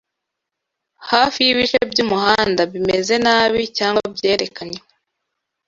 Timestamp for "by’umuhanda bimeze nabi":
1.91-3.61